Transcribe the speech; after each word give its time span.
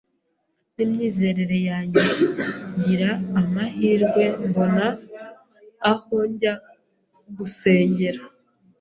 n’imyizerere 0.75 1.57
yanjye, 1.69 2.03
ngira 2.77 3.09
amahirwe 3.41 4.23
mbona 4.47 4.85
aho 5.91 6.15
njya 6.29 6.53
gusengera 7.37 8.21